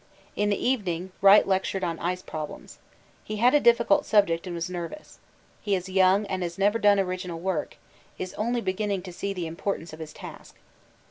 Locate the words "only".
8.33-8.61